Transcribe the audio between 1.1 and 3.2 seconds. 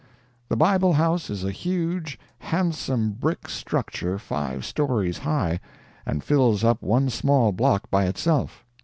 is a huge, handsome